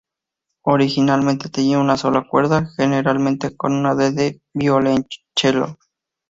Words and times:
Originalmente 0.63 1.47
tenía 1.49 1.77
una 1.77 1.95
sola 1.95 2.27
cuerda, 2.27 2.67
generalmente 2.75 3.55
una 3.65 3.93
D 3.93 4.11
de 4.11 4.41
violonchelo. 4.51 5.77